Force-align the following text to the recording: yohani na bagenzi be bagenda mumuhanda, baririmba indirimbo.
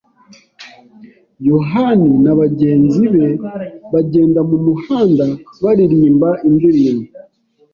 yohani 1.49 2.11
na 2.23 2.33
bagenzi 2.39 3.03
be 3.13 3.27
bagenda 3.93 4.39
mumuhanda, 4.49 5.25
baririmba 5.63 6.29
indirimbo. 6.47 7.07